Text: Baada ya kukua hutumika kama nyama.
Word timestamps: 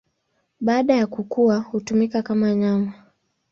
Baada 0.59 0.93
ya 0.93 1.07
kukua 1.07 1.57
hutumika 1.57 2.21
kama 2.21 2.55
nyama. 2.55 2.93